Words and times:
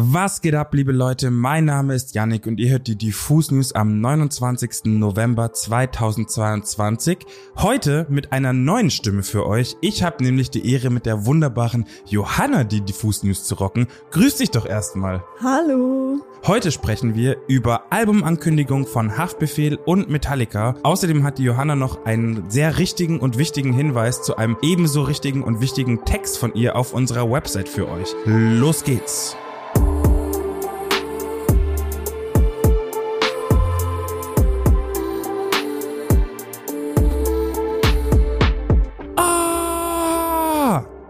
Was 0.00 0.42
geht 0.42 0.54
ab, 0.54 0.74
liebe 0.74 0.92
Leute? 0.92 1.32
Mein 1.32 1.64
Name 1.64 1.92
ist 1.92 2.14
Yannick 2.14 2.46
und 2.46 2.60
ihr 2.60 2.70
hört 2.70 2.86
die 2.86 2.94
Diffus 2.94 3.50
News 3.50 3.72
am 3.72 4.00
29. 4.00 4.84
November 4.84 5.52
2022. 5.52 7.26
Heute 7.56 8.06
mit 8.08 8.30
einer 8.30 8.52
neuen 8.52 8.90
Stimme 8.90 9.24
für 9.24 9.44
euch. 9.44 9.76
Ich 9.80 10.04
habe 10.04 10.22
nämlich 10.22 10.50
die 10.50 10.72
Ehre, 10.72 10.90
mit 10.90 11.04
der 11.04 11.26
wunderbaren 11.26 11.84
Johanna 12.06 12.62
die 12.62 12.80
Diffus 12.80 13.24
News 13.24 13.42
zu 13.42 13.56
rocken. 13.56 13.88
Grüß 14.12 14.36
dich 14.36 14.52
doch 14.52 14.66
erstmal. 14.66 15.24
Hallo. 15.42 16.20
Heute 16.46 16.70
sprechen 16.70 17.16
wir 17.16 17.36
über 17.48 17.90
Albumankündigung 17.90 18.86
von 18.86 19.18
Haftbefehl 19.18 19.80
und 19.84 20.08
Metallica. 20.08 20.76
Außerdem 20.84 21.24
hat 21.24 21.38
die 21.38 21.44
Johanna 21.44 21.74
noch 21.74 22.04
einen 22.04 22.48
sehr 22.48 22.78
richtigen 22.78 23.18
und 23.18 23.36
wichtigen 23.36 23.72
Hinweis 23.72 24.22
zu 24.22 24.36
einem 24.36 24.58
ebenso 24.62 25.02
richtigen 25.02 25.42
und 25.42 25.60
wichtigen 25.60 26.04
Text 26.04 26.38
von 26.38 26.54
ihr 26.54 26.76
auf 26.76 26.92
unserer 26.92 27.28
Website 27.28 27.68
für 27.68 27.88
euch. 27.88 28.14
Los 28.26 28.84
geht's. 28.84 29.36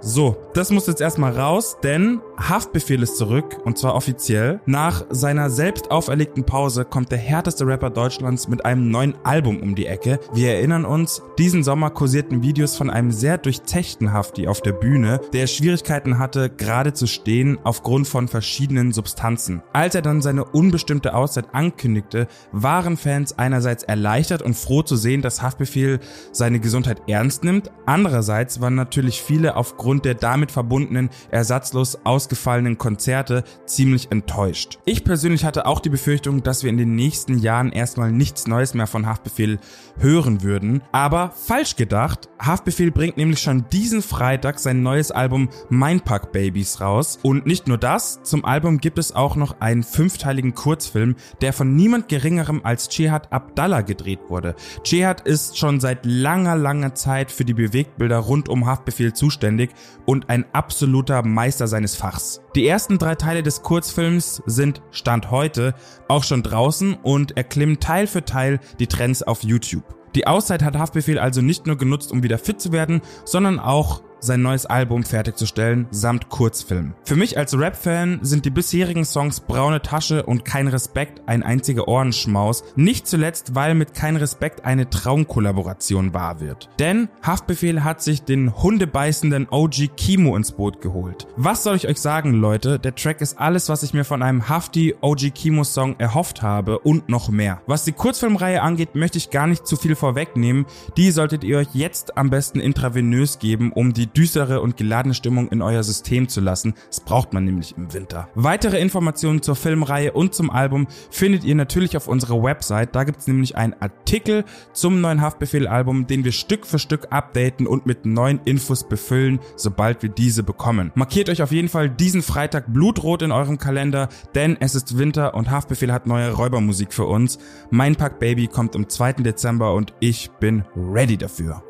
So, 0.09 0.39
das 0.55 0.71
muss 0.71 0.87
jetzt 0.87 1.03
erstmal 1.03 1.39
raus, 1.39 1.77
denn 1.83 2.23
Haftbefehl 2.39 3.03
ist 3.03 3.19
zurück 3.19 3.59
und 3.65 3.77
zwar 3.77 3.95
offiziell. 3.95 4.59
Nach 4.65 5.05
seiner 5.11 5.51
selbst 5.51 5.91
auferlegten 5.91 6.45
Pause 6.45 6.87
kommt 6.87 7.13
der 7.13 7.19
härteste 7.19 7.67
Rapper 7.67 7.91
Deutschlands 7.91 8.49
mit 8.49 8.65
einem 8.65 8.91
neuen 8.91 9.17
Album 9.25 9.61
um 9.61 9.75
die 9.75 9.85
Ecke. 9.85 10.19
Wir 10.33 10.55
erinnern 10.55 10.87
uns, 10.87 11.21
diesen 11.39 11.63
Sommer 11.63 11.91
kursierten 11.91 12.43
Videos 12.43 12.75
von 12.75 12.89
einem 12.89 13.13
sehr 13.13 13.37
durchzechten 13.37 14.11
Hafti 14.15 14.49
auf 14.49 14.63
der 14.63 14.73
Bühne, 14.73 15.21
der 15.35 15.47
Schwierigkeiten 15.47 16.19
hatte, 16.19 16.49
gerade 16.49 16.95
zu 16.95 17.07
stehen 17.07 17.59
aufgrund 17.65 18.09
von 18.09 18.29
verschiedenen 18.29 18.93
Substanzen. 18.93 19.63
Als 19.75 19.95
er 19.95 20.01
dann 20.01 20.23
seine 20.23 20.47
unbestimmte 20.47 21.13
Auszeit 21.15 21.49
ankündigte, 21.53 22.29
waren 22.51 22.97
Fans 22.97 23.39
einerseits 23.39 23.83
erleichtert 23.83 24.41
und 24.41 24.55
froh 24.55 24.81
zu 24.81 24.97
sehen, 24.97 25.21
dass 25.21 25.43
Haftbefehl 25.43 26.01
seine 26.33 26.61
Gesundheit 26.61 27.03
ernst 27.09 27.45
nimmt. 27.45 27.71
Andererseits 27.85 28.63
waren 28.63 28.75
natürlich 28.75 29.21
viele 29.21 29.55
aufgrund 29.55 29.98
der 30.05 30.15
damit 30.15 30.51
verbundenen 30.51 31.11
ersatzlos 31.31 31.99
ausgefallenen 32.05 32.79
Konzerte 32.79 33.45
ziemlich 33.67 34.11
enttäuscht. 34.11 34.79
Ich 34.85 35.05
persönlich 35.05 35.45
hatte 35.45 35.67
auch 35.67 35.81
die 35.81 35.89
Befürchtung, 35.89 36.43
dass 36.43 36.63
wir 36.63 36.71
in 36.71 36.77
den 36.77 36.95
nächsten 36.95 37.39
Jahren 37.39 37.73
erstmal 37.73 38.13
nichts 38.13 38.47
Neues 38.47 38.75
mehr 38.75 38.87
von 38.87 39.07
Haftbefehl 39.07 39.59
hören 39.99 40.43
würden, 40.43 40.83
aber 40.93 41.31
falsch 41.31 41.77
gedacht. 41.77 42.29
Haftbefehl 42.39 42.91
bringt 42.91 43.17
nämlich 43.17 43.41
schon 43.41 43.67
diesen 43.73 44.03
Freitag 44.03 44.59
sein 44.59 44.83
neues 44.83 45.11
Album 45.11 45.49
Mindpack 45.71 46.33
Babies 46.33 46.81
raus 46.81 47.19
und 47.23 47.47
nicht 47.47 47.69
nur 47.69 47.79
das, 47.79 48.23
zum 48.23 48.45
Album 48.45 48.79
gibt 48.79 48.99
es 48.99 49.15
auch 49.15 49.37
noch 49.37 49.61
einen 49.61 49.83
fünfteiligen 49.83 50.55
Kurzfilm, 50.55 51.17
der 51.41 51.53
von 51.53 51.75
niemand 51.75 52.09
geringerem 52.09 52.61
als 52.65 52.89
Chehat 52.89 53.33
Abdallah 53.33 53.83
gedreht 53.83 54.21
wurde. 54.29 54.55
Chehat 54.85 55.23
ist 55.23 55.59
schon 55.59 55.81
seit 55.81 56.05
langer, 56.05 56.57
langer 56.57 56.95
Zeit 56.95 57.31
für 57.31 57.45
die 57.45 57.55
Bewegtbilder 57.55 58.19
rund 58.19 58.49
um 58.49 58.67
Haftbefehl 58.67 59.13
zuständig 59.13 59.71
und 60.07 60.31
ein 60.31 60.45
absoluter 60.53 61.23
Meister 61.23 61.69
seines 61.69 61.95
Fachs. 61.95 62.41
Die 62.55 62.67
ersten 62.67 62.99
drei 62.99 63.15
Teile 63.15 63.43
des 63.43 63.63
Kurzfilms 63.63 64.43
sind 64.47 64.83
Stand 64.91 65.31
heute 65.31 65.75
auch 66.09 66.25
schon 66.25 66.43
draußen 66.43 66.95
und 66.95 67.37
erklimmen 67.37 67.81
Teil 67.81 68.07
für 68.07 68.25
Teil 68.25 68.61
die 68.79 68.87
Trends 68.87 69.23
auf 69.23 69.43
YouTube. 69.43 69.85
Die 70.15 70.27
Auszeit 70.27 70.63
hat 70.63 70.77
Haftbefehl 70.77 71.19
also 71.19 71.43
nicht 71.43 71.67
nur 71.67 71.77
genutzt, 71.77 72.11
um 72.13 72.23
wieder 72.23 72.39
fit 72.39 72.61
zu 72.61 72.73
werden, 72.73 73.03
sondern 73.25 73.61
auch 73.61 74.03
sein 74.21 74.43
neues 74.43 74.67
Album 74.67 75.05
fertigzustellen, 75.05 75.87
samt 75.91 76.29
Kurzfilm. 76.29 76.95
Für 77.05 77.17
mich 77.17 77.39
als 77.39 77.59
Rap-Fan 77.59 78.21
sind 78.23 78.45
die 78.45 78.51
bisherigen 78.51 79.05
Songs 79.05 79.41
Braune 79.41 79.83
Tasche 79.83 80.25
und 80.25 80.45
Kein 80.45 80.69
Respekt 80.69 81.23
ein 81.27 81.43
einziger 81.43 81.89
Ohrenschmaus, 81.89 82.65
nicht 82.77 83.07
zuletzt, 83.07 83.55
weil 83.55 83.75
mit 83.75 83.95
Kein 83.95 84.17
Respekt 84.17 84.65
eine 84.65 84.91
Traumkollaboration 84.91 86.15
wahr 86.15 86.41
wird. 86.41 86.69
Denn 86.79 87.09
Haftbefehl 87.23 87.85
hat 87.85 88.03
sich 88.03 88.23
den 88.23 88.55
hundebeißenden 88.55 89.49
OG 89.51 89.97
Kimo 89.97 90.37
ins 90.37 90.53
Boot 90.53 90.81
geholt. 90.81 91.27
Was 91.37 91.63
soll 91.63 91.77
ich 91.77 91.89
euch 91.89 92.01
sagen, 92.01 92.33
Leute? 92.33 92.79
Der 92.79 92.95
Track 92.95 93.21
ist 93.21 93.39
alles, 93.39 93.69
was 93.69 93.83
ich 93.83 93.95
mir 93.95 94.05
von 94.05 94.23
einem 94.23 94.49
Hafti 94.49 94.95
OG 95.01 95.35
Kimo 95.35 95.65
Song 95.65 95.97
erhofft 95.99 96.43
habe 96.43 96.79
und 96.81 97.09
noch 97.09 97.29
mehr. 97.29 97.63
Was 97.67 97.85
die 97.85 97.93
Kurzfilmreihe 97.93 98.63
angeht, 98.63 98.95
möchte 98.95 99.19
ich 99.19 99.31
gar 99.31 99.47
nicht 99.47 99.67
zu 99.67 99.77
viel 99.77 99.95
vorwegnehmen. 99.95 100.67
Die 100.97 101.11
solltet 101.11 101.45
ihr 101.45 101.59
euch 101.59 101.69
jetzt 101.75 102.17
am 102.17 102.31
besten 102.31 102.61
intravenös 102.61 103.39
geben, 103.39 103.73
um 103.73 103.93
die 103.93 104.08
düstere 104.17 104.61
und 104.61 104.77
geladene 104.77 105.15
Stimmung 105.15 105.49
in 105.49 105.63
euer 105.63 105.83
System 105.83 106.29
zu 106.29 106.41
lassen. 106.41 106.75
Das 106.89 107.01
braucht 107.01 107.33
man 107.33 107.45
nämlich 107.45 107.77
im 107.77 107.93
Winter. 107.93 108.29
Weitere 108.35 108.81
Informationen 108.81 109.43
zur 109.43 109.57
Filmreihe 109.57 110.13
und 110.13 110.35
zum 110.35 110.51
Album 110.51 110.87
findet 111.11 111.45
ihr 111.45 111.55
natürlich 111.55 111.97
auf 111.97 112.09
unserer 112.09 112.43
Website. 112.43 112.95
Da 112.95 113.05
gibt 113.05 113.21
es 113.21 113.27
nämlich 113.27 113.57
einen 113.57 113.75
Artikel 113.81 114.45
zum 114.73 115.01
neuen 115.01 115.21
Haftbefehl-Album, 115.21 116.07
den 116.07 116.25
wir 116.25 116.33
Stück 116.33 116.67
für 116.67 116.79
Stück 116.79 117.09
updaten 117.11 117.67
und 117.67 117.87
mit 117.87 118.07
neuen 118.07 118.41
Infos 118.45 118.89
befüllen, 118.89 119.41
sobald 119.57 120.03
wir 120.03 120.11
diese 120.11 120.43
bekommen. 120.43 120.93
Markiert 120.95 121.29
euch 121.29 121.43
auf 121.43 121.53
jeden 121.53 121.69
Fall 121.69 121.91
diesen 121.91 122.23
Freitag 122.23 122.73
blutrot 122.73 123.23
in 123.23 123.33
eurem 123.33 123.59
Kalender, 123.59 124.09
denn 124.35 124.57
es 124.61 124.75
ist 124.75 124.99
Winter 124.99 125.35
und 125.35 125.51
Haftbefehl 125.51 125.93
hat 125.93 126.07
neue 126.07 126.33
Räubermusik 126.33 126.93
für 126.93 127.05
uns. 127.05 127.39
Mein 127.71 127.97
Pack 127.97 128.19
Baby 128.19 128.47
kommt 128.47 128.75
am 128.77 128.89
2. 128.89 129.15
Dezember 129.15 129.75
und 129.75 129.93
ich 130.01 130.31
bin 130.41 130.65
ready 130.77 131.17
dafür. 131.17 131.68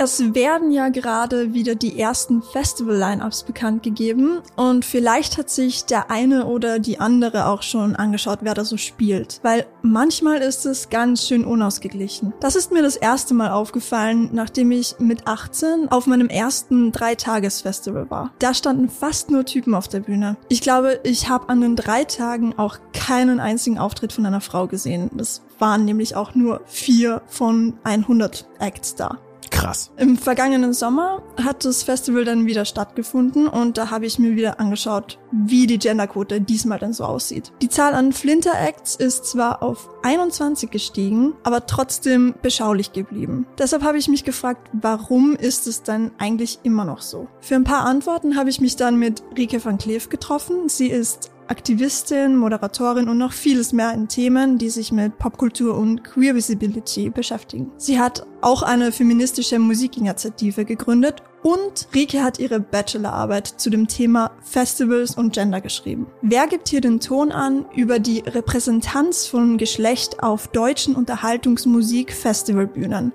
Es 0.00 0.32
werden 0.32 0.70
ja 0.70 0.90
gerade 0.90 1.54
wieder 1.54 1.74
die 1.74 1.98
ersten 1.98 2.40
Festival-Lineups 2.40 3.42
bekannt 3.42 3.82
gegeben 3.82 4.38
und 4.54 4.84
vielleicht 4.84 5.38
hat 5.38 5.50
sich 5.50 5.86
der 5.86 6.08
eine 6.08 6.46
oder 6.46 6.78
die 6.78 7.00
andere 7.00 7.46
auch 7.46 7.62
schon 7.62 7.96
angeschaut, 7.96 8.38
wer 8.42 8.54
da 8.54 8.64
so 8.64 8.76
spielt, 8.76 9.40
weil 9.42 9.66
manchmal 9.82 10.38
ist 10.38 10.66
es 10.66 10.88
ganz 10.88 11.26
schön 11.26 11.44
unausgeglichen. 11.44 12.32
Das 12.38 12.54
ist 12.54 12.70
mir 12.70 12.82
das 12.82 12.94
erste 12.94 13.34
Mal 13.34 13.50
aufgefallen, 13.50 14.30
nachdem 14.32 14.70
ich 14.70 14.94
mit 15.00 15.26
18 15.26 15.88
auf 15.88 16.06
meinem 16.06 16.28
ersten 16.28 16.92
Dreitages-Festival 16.92 18.08
war. 18.08 18.30
Da 18.38 18.54
standen 18.54 18.88
fast 18.88 19.32
nur 19.32 19.46
Typen 19.46 19.74
auf 19.74 19.88
der 19.88 20.00
Bühne. 20.00 20.36
Ich 20.48 20.60
glaube, 20.60 21.00
ich 21.02 21.28
habe 21.28 21.48
an 21.48 21.60
den 21.60 21.74
drei 21.74 22.04
Tagen 22.04 22.56
auch 22.56 22.78
keinen 22.92 23.40
einzigen 23.40 23.78
Auftritt 23.78 24.12
von 24.12 24.24
einer 24.26 24.40
Frau 24.40 24.68
gesehen. 24.68 25.10
Es 25.18 25.42
waren 25.58 25.84
nämlich 25.84 26.14
auch 26.14 26.36
nur 26.36 26.60
vier 26.66 27.20
von 27.26 27.74
100 27.82 28.46
Acts 28.60 28.94
da. 28.94 29.18
Krass. 29.50 29.90
Im 29.96 30.16
vergangenen 30.16 30.72
Sommer 30.72 31.22
hat 31.42 31.64
das 31.64 31.82
Festival 31.82 32.24
dann 32.24 32.46
wieder 32.46 32.64
stattgefunden 32.64 33.48
und 33.48 33.78
da 33.78 33.90
habe 33.90 34.06
ich 34.06 34.18
mir 34.18 34.36
wieder 34.36 34.60
angeschaut, 34.60 35.18
wie 35.32 35.66
die 35.66 35.78
Genderquote 35.78 36.40
diesmal 36.40 36.78
denn 36.78 36.92
so 36.92 37.04
aussieht. 37.04 37.52
Die 37.62 37.68
Zahl 37.68 37.94
an 37.94 38.12
Flinter-Acts 38.12 38.96
ist 38.96 39.26
zwar 39.26 39.62
auf 39.62 39.88
21 40.02 40.70
gestiegen, 40.70 41.34
aber 41.42 41.66
trotzdem 41.66 42.34
beschaulich 42.42 42.92
geblieben. 42.92 43.46
Deshalb 43.58 43.82
habe 43.82 43.98
ich 43.98 44.08
mich 44.08 44.24
gefragt, 44.24 44.68
warum 44.72 45.34
ist 45.34 45.66
es 45.66 45.82
denn 45.82 46.10
eigentlich 46.18 46.60
immer 46.62 46.84
noch 46.84 47.02
so? 47.02 47.28
Für 47.40 47.56
ein 47.56 47.64
paar 47.64 47.84
Antworten 47.84 48.36
habe 48.36 48.50
ich 48.50 48.60
mich 48.60 48.76
dann 48.76 48.96
mit 48.96 49.22
Rike 49.36 49.64
van 49.64 49.78
Kleef 49.78 50.08
getroffen. 50.08 50.68
Sie 50.68 50.88
ist 50.88 51.30
Aktivistin, 51.48 52.36
Moderatorin 52.36 53.08
und 53.08 53.18
noch 53.18 53.32
vieles 53.32 53.72
mehr 53.72 53.92
in 53.92 54.08
Themen, 54.08 54.58
die 54.58 54.70
sich 54.70 54.92
mit 54.92 55.18
Popkultur 55.18 55.76
und 55.76 56.04
Queer 56.04 56.34
Visibility 56.34 57.10
beschäftigen. 57.10 57.72
Sie 57.76 57.98
hat 57.98 58.26
auch 58.40 58.62
eine 58.62 58.92
feministische 58.92 59.58
Musikinitiative 59.58 60.64
gegründet 60.64 61.22
und 61.42 61.88
Rike 61.94 62.22
hat 62.22 62.38
ihre 62.38 62.60
Bachelorarbeit 62.60 63.46
zu 63.46 63.70
dem 63.70 63.88
Thema 63.88 64.30
Festivals 64.42 65.16
und 65.16 65.32
Gender 65.32 65.60
geschrieben. 65.60 66.06
Wer 66.22 66.46
gibt 66.46 66.68
hier 66.68 66.80
den 66.80 67.00
Ton 67.00 67.32
an 67.32 67.66
über 67.74 67.98
die 67.98 68.20
Repräsentanz 68.20 69.26
von 69.26 69.58
Geschlecht 69.58 70.22
auf 70.22 70.46
deutschen 70.48 70.94
Unterhaltungsmusik-Festivalbühnen? 70.94 73.12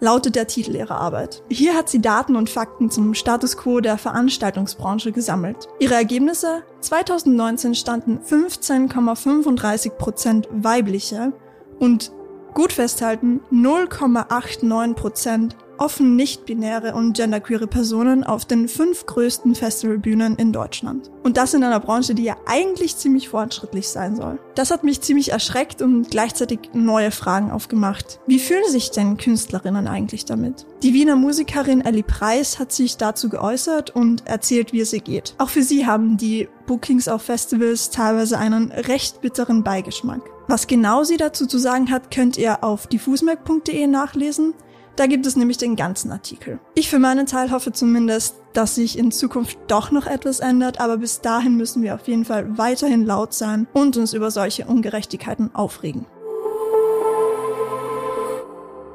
Lautet 0.00 0.36
der 0.36 0.46
Titel 0.46 0.74
ihrer 0.74 1.00
Arbeit. 1.00 1.42
Hier 1.48 1.74
hat 1.74 1.88
sie 1.88 2.00
Daten 2.00 2.36
und 2.36 2.50
Fakten 2.50 2.90
zum 2.90 3.14
Status 3.14 3.56
quo 3.56 3.80
der 3.80 3.98
Veranstaltungsbranche 3.98 5.12
gesammelt. 5.12 5.68
Ihre 5.78 5.94
Ergebnisse? 5.94 6.62
2019 6.80 7.74
standen 7.74 8.18
15,35 8.18 9.90
Prozent 9.90 10.48
weibliche 10.50 11.32
und 11.78 12.12
gut 12.54 12.72
festhalten 12.72 13.40
0,89% 13.52 15.52
offen 15.78 16.16
nicht-binäre 16.16 16.94
und 16.94 17.16
genderqueere 17.16 17.66
Personen 17.66 18.24
auf 18.24 18.44
den 18.44 18.68
fünf 18.68 19.06
größten 19.06 19.54
Festivalbühnen 19.54 20.36
in 20.36 20.52
Deutschland. 20.52 21.10
Und 21.22 21.36
das 21.36 21.54
in 21.54 21.64
einer 21.64 21.80
Branche, 21.80 22.14
die 22.14 22.24
ja 22.24 22.36
eigentlich 22.46 22.96
ziemlich 22.96 23.28
fortschrittlich 23.28 23.88
sein 23.88 24.16
soll. 24.16 24.38
Das 24.54 24.70
hat 24.70 24.84
mich 24.84 25.00
ziemlich 25.00 25.32
erschreckt 25.32 25.82
und 25.82 26.10
gleichzeitig 26.10 26.70
neue 26.72 27.10
Fragen 27.10 27.50
aufgemacht. 27.50 28.20
Wie 28.26 28.38
fühlen 28.38 28.70
sich 28.70 28.90
denn 28.90 29.16
Künstlerinnen 29.16 29.86
eigentlich 29.86 30.24
damit? 30.24 30.66
Die 30.82 30.94
Wiener 30.94 31.16
Musikerin 31.16 31.80
Ellie 31.80 32.02
Preis 32.02 32.58
hat 32.58 32.72
sich 32.72 32.96
dazu 32.96 33.28
geäußert 33.28 33.90
und 33.90 34.26
erzählt, 34.26 34.72
wie 34.72 34.80
es 34.80 34.92
ihr 34.92 35.00
geht. 35.00 35.34
Auch 35.38 35.48
für 35.48 35.62
sie 35.62 35.86
haben 35.86 36.16
die 36.16 36.48
Bookings 36.66 37.08
auf 37.08 37.22
Festivals 37.22 37.90
teilweise 37.90 38.38
einen 38.38 38.72
recht 38.72 39.20
bitteren 39.20 39.62
Beigeschmack. 39.62 40.22
Was 40.48 40.68
genau 40.68 41.02
sie 41.02 41.16
dazu 41.16 41.46
zu 41.46 41.58
sagen 41.58 41.90
hat, 41.90 42.10
könnt 42.10 42.36
ihr 42.36 42.62
auf 42.62 42.86
diffusmerk.de 42.86 43.86
nachlesen. 43.88 44.54
Da 44.96 45.06
gibt 45.06 45.26
es 45.26 45.36
nämlich 45.36 45.58
den 45.58 45.76
ganzen 45.76 46.10
Artikel. 46.10 46.58
Ich 46.74 46.88
für 46.88 46.98
meinen 46.98 47.26
Teil 47.26 47.50
hoffe 47.50 47.70
zumindest, 47.70 48.36
dass 48.54 48.76
sich 48.76 48.98
in 48.98 49.12
Zukunft 49.12 49.58
doch 49.68 49.90
noch 49.90 50.06
etwas 50.06 50.40
ändert, 50.40 50.80
aber 50.80 50.96
bis 50.96 51.20
dahin 51.20 51.56
müssen 51.56 51.82
wir 51.82 51.94
auf 51.94 52.08
jeden 52.08 52.24
Fall 52.24 52.56
weiterhin 52.56 53.04
laut 53.04 53.34
sein 53.34 53.66
und 53.74 53.98
uns 53.98 54.14
über 54.14 54.30
solche 54.30 54.64
Ungerechtigkeiten 54.64 55.54
aufregen. 55.54 56.06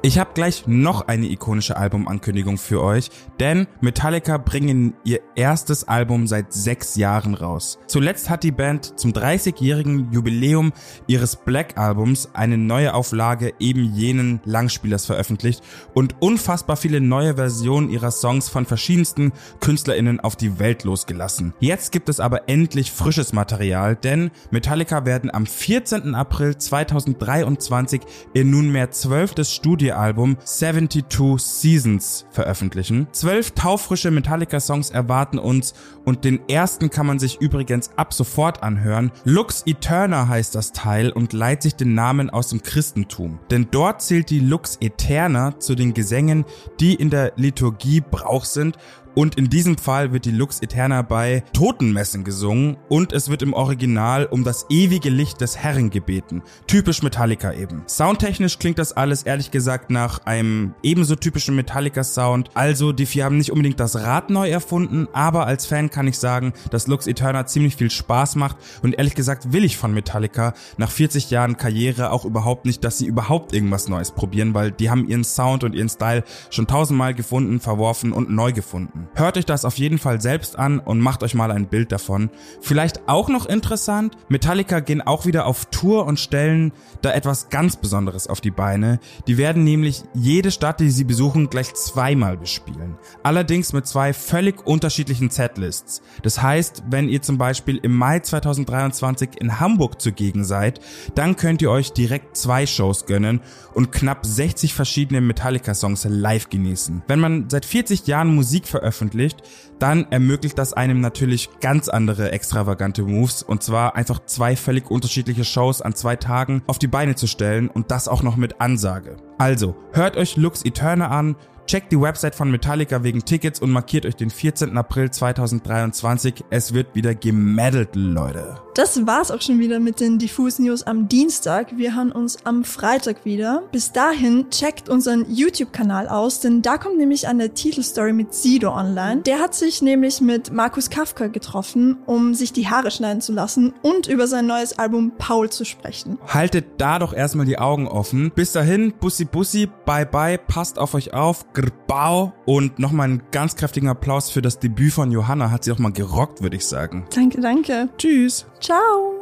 Ich 0.04 0.18
habe 0.18 0.32
gleich 0.34 0.66
noch 0.66 1.08
eine 1.08 1.28
ikonische 1.28 1.78
Albumankündigung 1.78 2.58
für 2.58 2.82
euch, 2.82 3.12
denn 3.40 3.68
Metallica 3.82 4.40
bringen 4.40 4.96
ihr 5.04 5.20
erstes 5.36 5.88
Album 5.88 6.26
seit 6.26 6.54
sechs 6.54 6.96
Jahren 6.96 7.36
raus. 7.36 7.78
Zuletzt 7.86 8.28
hat 8.28 8.42
die 8.42 8.52
Band 8.52 9.00
zum 9.00 9.12
30-jährigen 9.12 10.12
Jubiläum 10.12 10.74
ihres 11.06 11.36
Black 11.36 11.78
Albums 11.78 12.30
eine 12.34 12.58
neue 12.58 12.96
Auflage 12.96 13.54
eben 13.60 13.94
jenen 13.94 14.42
Langspielers 14.44 15.06
veröffentlicht 15.06 15.62
und 15.94 16.16
unfassbar 16.20 16.78
viele 16.78 17.00
neue 17.00 17.36
Versionen 17.36 17.92
ihrer 17.92 18.10
Songs 18.10 18.50
von 18.50 18.66
verschiedensten 18.66 19.34
KünstlerInnen 19.60 20.20
auf 20.20 20.36
die 20.36 20.58
Welt 20.58 20.84
losgelassen. 20.84 21.54
Jetzt 21.60 21.92
gibt 21.92 22.10
es 22.10 22.20
aber 22.20 22.50
endlich 22.50 22.92
frisches 22.92 23.34
Material, 23.34 23.96
denn 23.96 24.32
Metallica 24.50 25.06
werden 25.06 25.32
am 25.32 25.46
14. 25.46 26.16
April 26.16 26.58
2023 26.58 28.02
ihr 28.34 28.46
nunmehr 28.46 28.90
zwölftes 28.90 29.54
Studio 29.54 29.91
Album 29.98 30.38
72 30.44 31.38
Seasons 31.38 32.26
veröffentlichen. 32.32 33.08
Zwölf 33.12 33.52
taufrische 33.52 34.12
Metallica-Songs 34.12 34.90
erwarten 34.90 35.40
uns 35.40 35.74
und 36.06 36.26
den 36.26 36.40
ersten 36.50 36.90
kann 36.90 37.06
man 37.06 37.20
sich 37.20 37.40
übrigens 37.42 37.92
ab 37.96 38.14
sofort 38.14 38.64
anhören. 38.64 39.12
Lux 39.24 39.64
Eterna 39.66 40.28
heißt 40.28 40.56
das 40.56 40.72
Teil 40.72 41.12
und 41.12 41.34
leiht 41.34 41.62
sich 41.62 41.76
den 41.76 41.94
Namen 41.94 42.30
aus 42.30 42.50
dem 42.50 42.62
Christentum. 42.62 43.40
Denn 43.50 43.68
dort 43.72 44.02
zählt 44.02 44.30
die 44.30 44.40
Lux 44.40 44.78
Eterna 44.82 45.60
zu 45.60 45.76
den 45.76 45.94
Gesängen, 45.94 46.46
die 46.80 46.96
in 46.96 47.10
der 47.10 47.34
Liturgie 47.36 48.02
Brauch 48.02 48.46
sind 48.46 48.78
und 49.16 49.36
in 49.36 49.50
diesem 49.50 49.78
Fall 49.78 50.14
wird 50.14 50.26
die 50.26 50.32
Lux 50.32 50.62
Eterna 50.62 51.02
bei 51.02 51.44
Totenmessen 51.54 52.24
gesungen 52.24 52.78
und 52.90 53.14
es 53.14 53.30
wird 53.30 53.42
im 53.42 53.54
Original 53.54 54.26
um 54.26 54.44
das 54.44 54.66
ewige 54.70 55.10
Licht 55.10 55.42
des 55.42 55.58
Herren 55.58 55.90
gebeten. 55.90 56.42
Typisch 56.68 57.04
Metallica 57.04 57.54
eben. 57.54 57.84
Soundtechnisch 57.88 58.60
klingt 58.60 58.80
das 58.80 58.94
alles 58.94 59.24
ehrlich 59.24 59.52
gesagt 59.52 59.90
nach 59.90 60.26
einem 60.26 60.74
ebenso 60.84 61.16
typischen 61.16 61.56
Metallica-Sound. 61.56 62.50
Also 62.54 62.92
die 62.92 63.06
vier 63.06 63.26
haben 63.26 63.38
nicht 63.38 63.52
unbedingt 63.52 63.80
das 63.80 63.96
Rad 63.96 64.30
neu 64.30 64.50
erfunden, 64.50 65.08
aber 65.14 65.46
als 65.46 65.66
Fan 65.66 65.90
kann 65.90 66.08
ich 66.08 66.18
sagen, 66.18 66.54
dass 66.70 66.88
Lux 66.88 67.08
Eterna 67.08 67.46
ziemlich 67.46 67.76
viel 67.76 67.92
Spaß 67.92 68.36
macht 68.36 68.58
und 68.82 68.98
ehrlich 68.98 69.16
gesagt 69.16 69.52
will 69.52 69.64
ich 69.64 69.78
von 69.78 69.94
Metallica 69.94 70.54
nach 70.78 70.92
40 70.92 71.30
Jahren 71.30 71.58
Karriere 71.58 72.12
auch 72.12 72.26
überhaupt 72.26 72.66
nicht, 72.66 72.84
dass 72.84 72.98
sie 72.98 73.06
überhaupt 73.06 73.54
irgendwas 73.54 73.88
Neues 73.88 74.12
probieren, 74.12 74.54
weil 74.54 74.72
die 74.72 74.90
haben 74.90 75.08
ihren 75.08 75.24
Sound 75.24 75.64
und 75.64 75.76
ihren 75.76 75.90
Style 75.90 76.24
schon 76.50 76.68
tausendmal 76.68 77.14
gefunden, 77.14 77.60
verworfen 77.60 78.14
und 78.14 78.30
neu 78.30 78.52
gefunden. 78.52 79.01
Hört 79.16 79.38
euch 79.38 79.46
das 79.46 79.66
auf 79.66 79.78
jeden 79.78 79.98
Fall 79.98 80.22
selbst 80.22 80.58
an 80.58 80.80
und 80.80 81.00
macht 81.00 81.24
euch 81.24 81.34
mal 81.34 81.52
ein 81.52 81.68
Bild 81.68 81.92
davon. 81.92 82.30
Vielleicht 82.62 83.08
auch 83.08 83.30
noch 83.30 83.46
interessant, 83.46 84.16
Metallica 84.30 84.80
gehen 84.80 85.02
auch 85.02 85.26
wieder 85.26 85.46
auf 85.46 85.66
Tour 85.66 86.06
und 86.06 86.20
stellen 86.20 86.72
da 87.02 87.12
etwas 87.12 87.50
ganz 87.50 87.76
Besonderes 87.76 88.28
auf 88.28 88.42
die 88.42 88.52
Beine. 88.52 89.00
Die 89.28 89.38
werden 89.38 89.64
nämlich 89.64 90.04
jede 90.14 90.52
Stadt, 90.52 90.80
die 90.80 90.90
sie 90.90 91.04
besuchen, 91.04 91.50
gleich 91.50 91.74
zweimal 91.74 92.38
bespielen. 92.38 92.98
Allerdings 93.24 93.74
mit 93.74 93.88
zwei 93.88 94.14
völlig 94.14 94.66
unterschiedlichen 94.66 95.30
Setlists. 95.30 96.02
Das 96.24 96.42
heißt, 96.42 96.84
wenn 96.90 97.10
ihr 97.10 97.22
zum 97.22 97.38
Beispiel 97.38 97.78
im 97.78 97.96
Mai 97.96 98.20
2023 98.20 99.40
in 99.40 99.60
Hamburg 99.60 100.02
zugegen 100.02 100.44
seid, 100.44 100.80
dann 101.16 101.36
könnt 101.36 101.62
ihr 101.62 101.72
euch 101.72 101.94
direkt 101.94 102.38
zwei 102.38 102.66
Shows 102.66 103.06
gönnen 103.06 103.42
und 103.74 103.92
knapp 103.92 104.26
60 104.26 104.74
verschiedene 104.74 105.22
Metallica-Songs 105.22 106.06
live 106.10 106.50
genießen. 106.50 107.04
Wenn 107.08 107.20
man 107.20 107.50
seit 107.50 107.66
40 107.66 108.08
Jahren 108.08 108.34
Musik 108.34 108.68
veröffentlicht, 108.68 108.91
veröffentlicht, 108.92 109.42
dann 109.80 110.06
ermöglicht 110.12 110.58
das 110.58 110.74
einem 110.74 111.02
natürlich 111.02 111.50
ganz 111.62 111.90
andere 111.90 112.32
extravagante 112.32 113.04
Moves 113.04 113.42
und 113.42 113.64
zwar 113.64 113.96
einfach 113.96 114.26
zwei 114.26 114.56
völlig 114.56 114.92
unterschiedliche 114.92 115.44
Shows 115.46 115.82
an 115.82 115.96
zwei 115.96 116.16
Tagen 116.16 116.62
auf 116.68 116.78
die 116.78 116.88
Beine 116.88 117.16
zu 117.16 117.28
stellen 117.28 117.70
und 117.70 117.90
das 117.90 118.08
auch 118.08 118.22
noch 118.22 118.36
mit 118.36 118.62
Ansage. 118.62 119.18
Also, 119.42 119.74
hört 119.94 120.18
euch 120.18 120.38
Lux 120.38 120.64
Eterna 120.64 121.08
an, 121.08 121.36
Checkt 121.72 121.94
die 121.94 122.02
Website 122.02 122.36
von 122.36 122.52
Metallica 122.52 123.02
wegen 123.04 123.24
Tickets 123.24 123.62
und 123.62 123.72
markiert 123.72 124.06
euch 124.06 124.18
den 124.18 124.30
14. 124.30 124.78
April 124.78 125.10
2023. 125.10 126.44
Es 126.50 126.74
wird 126.74 126.96
wieder 126.96 127.16
gemeddelt, 127.16 127.96
Leute. 127.96 128.58
Das 128.74 129.06
war's 129.06 129.32
auch 129.32 129.42
schon 129.42 129.60
wieder 129.60 129.80
mit 129.80 130.00
den 130.00 130.18
Diffus 130.18 130.60
News 130.60 130.84
am 130.84 131.08
Dienstag. 131.08 131.78
Wir 131.78 131.96
hören 131.96 132.12
uns 132.12 132.46
am 132.46 132.64
Freitag 132.64 133.26
wieder. 133.26 133.64
Bis 133.72 133.92
dahin 133.92 134.50
checkt 134.50 134.90
unseren 134.90 135.26
YouTube-Kanal 135.30 136.08
aus, 136.08 136.40
denn 136.40 136.62
da 136.62 136.78
kommt 136.78 136.98
nämlich 136.98 137.28
eine 137.28 137.54
Titelstory 137.54 138.14
mit 138.14 138.34
Sido 138.34 138.74
online. 138.74 139.22
Der 139.22 139.40
hat 139.40 139.56
sich 139.56 139.82
nämlich 139.82 140.22
mit 140.22 140.52
Markus 140.52 140.90
Kafka 140.90 141.28
getroffen, 141.28 141.98
um 142.06 142.34
sich 142.34 142.54
die 142.54 142.70
Haare 142.70 142.92
schneiden 142.92 143.22
zu 143.22 143.34
lassen 143.34 143.74
und 143.82 144.08
über 144.08 144.28
sein 144.28 144.46
neues 144.46 144.80
Album 144.80 145.14
Paul 145.18 145.50
zu 145.50 145.66
sprechen. 145.66 146.18
Haltet 146.28 146.66
da 146.78 147.00
doch 147.00 147.14
erstmal 147.14 147.46
die 147.46 147.60
Augen 147.60 147.88
offen. 147.88 148.32
Bis 148.34 148.54
dahin, 148.54 148.94
Bussi 148.94 149.26
Bussi, 149.32 149.70
bye 149.86 150.06
bye, 150.06 150.38
passt 150.38 150.78
auf 150.78 150.94
euch 150.94 151.14
auf. 151.14 151.52
Grbau. 151.54 152.34
Und 152.46 152.80
nochmal 152.80 153.06
einen 153.06 153.24
ganz 153.32 153.56
kräftigen 153.56 153.88
Applaus 153.88 154.30
für 154.30 154.42
das 154.42 154.60
Debüt 154.60 154.94
von 154.94 155.12
Johanna. 155.12 155.52
Hat 155.52 155.64
sie 155.64 155.72
auch 155.72 155.80
mal 155.80 155.92
gerockt, 155.92 156.42
würde 156.42 156.58
ich 156.58 156.66
sagen. 156.66 157.06
Danke, 157.14 157.42
danke. 157.42 157.90
Tschüss. 157.98 158.46
Ciao. 158.60 159.21